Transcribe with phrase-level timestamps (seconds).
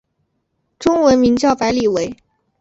[0.79, 2.17] 中文名叫白理惟。